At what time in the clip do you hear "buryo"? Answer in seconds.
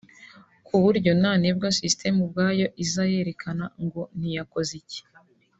0.83-1.11